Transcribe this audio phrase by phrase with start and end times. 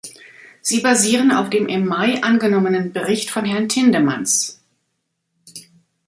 [0.61, 4.59] Sie basieren auf dem im Mai angenommenen Bericht von Herrn Tindemans.